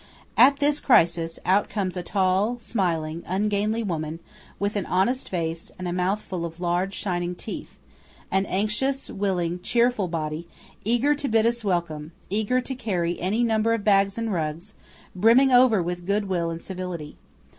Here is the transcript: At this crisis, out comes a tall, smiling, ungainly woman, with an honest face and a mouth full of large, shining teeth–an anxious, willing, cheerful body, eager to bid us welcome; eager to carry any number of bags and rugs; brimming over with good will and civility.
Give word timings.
At 0.35 0.57
this 0.57 0.79
crisis, 0.79 1.37
out 1.45 1.69
comes 1.69 1.95
a 1.95 2.01
tall, 2.01 2.57
smiling, 2.57 3.21
ungainly 3.27 3.83
woman, 3.83 4.19
with 4.57 4.75
an 4.75 4.87
honest 4.87 5.29
face 5.29 5.71
and 5.77 5.87
a 5.87 5.93
mouth 5.93 6.23
full 6.23 6.43
of 6.43 6.59
large, 6.59 6.95
shining 6.95 7.35
teeth–an 7.35 8.47
anxious, 8.47 9.11
willing, 9.11 9.59
cheerful 9.61 10.07
body, 10.07 10.47
eager 10.83 11.13
to 11.13 11.27
bid 11.27 11.45
us 11.45 11.63
welcome; 11.63 12.13
eager 12.31 12.59
to 12.61 12.73
carry 12.73 13.19
any 13.19 13.43
number 13.43 13.75
of 13.75 13.83
bags 13.83 14.17
and 14.17 14.33
rugs; 14.33 14.73
brimming 15.15 15.51
over 15.51 15.83
with 15.83 16.07
good 16.07 16.27
will 16.27 16.49
and 16.49 16.63
civility. 16.63 17.15